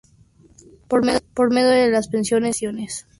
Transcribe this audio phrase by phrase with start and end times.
[0.87, 1.03] Por
[1.53, 3.05] medio de las pensiones y prestaciones.